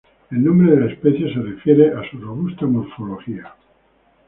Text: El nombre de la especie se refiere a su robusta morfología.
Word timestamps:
El 0.31 0.43
nombre 0.43 0.71
de 0.75 0.79
la 0.83 0.91
especie 0.91 1.31
se 1.31 1.39
refiere 1.39 1.93
a 1.93 2.01
su 2.09 2.17
robusta 2.17 2.65
morfología. 2.65 3.53